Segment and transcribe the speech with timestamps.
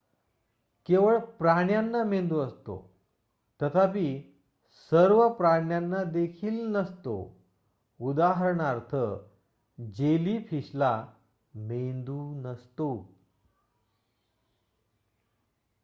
[0.85, 2.77] केवळ प्राण्यांना मेंदू असतो
[3.59, 4.05] तथापि
[4.91, 7.15] सर्व प्राण्यांना देखील नसतो;
[7.99, 8.95] उदाहरणार्थ
[9.77, 10.93] जेलीफिशला
[11.53, 12.19] मेंदू
[12.41, 12.89] नसतो